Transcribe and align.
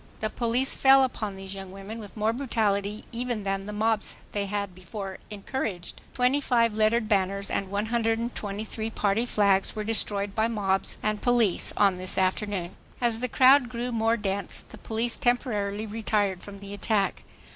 The 0.19 0.31
police 0.31 0.75
fell 0.75 1.03
upon 1.03 1.35
these 1.35 1.53
young 1.53 1.71
women 1.71 1.99
with 1.99 2.17
more 2.17 2.33
brutality 2.33 3.05
even 3.11 3.43
than 3.43 3.67
the 3.67 3.71
mobs 3.71 4.15
they 4.31 4.47
had 4.47 4.73
before 4.73 5.19
encouraged. 5.29 6.01
Twenty 6.15 6.41
five 6.41 6.73
lettered 6.73 7.07
banners 7.07 7.51
and 7.51 7.69
123 7.69 8.89
Party 8.89 9.27
flags 9.27 9.75
were 9.75 9.83
destroyed 9.83 10.33
by 10.33 10.47
mobs 10.47 10.97
and 11.03 11.21
police 11.21 11.71
on 11.77 11.97
this 11.97 12.17
afternoon. 12.17 12.75
As 12.99 13.19
the 13.19 13.27
crowd 13.29 13.69
grew 13.69 13.91
more 13.91 14.17
dense, 14.17 14.61
the 14.67 14.79
police 14.79 15.17
temporarily 15.17 15.85
retired 15.85 16.41
from 16.41 16.61
the 16.61 16.73
attack. 16.73 17.23